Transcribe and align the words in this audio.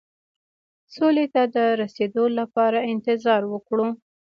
سولې 0.95 1.25
ته 1.33 1.43
د 1.55 1.57
رسېدو 1.81 2.25
لپاره 2.39 2.85
انتظار 2.93 3.41
وکړو. 3.53 3.87